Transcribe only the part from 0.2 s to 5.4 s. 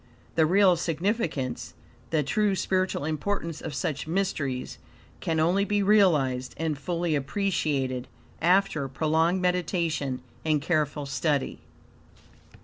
The real significance, the true, spiritual importance of such mysteries, can